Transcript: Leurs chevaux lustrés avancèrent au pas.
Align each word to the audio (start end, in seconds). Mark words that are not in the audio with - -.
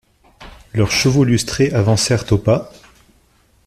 Leurs 0.73 0.89
chevaux 0.89 1.23
lustrés 1.25 1.71
avancèrent 1.73 2.25
au 2.33 2.39
pas. 2.39 2.71